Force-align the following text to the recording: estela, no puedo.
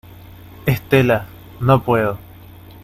estela, 0.65 1.27
no 1.59 1.83
puedo. 1.83 2.17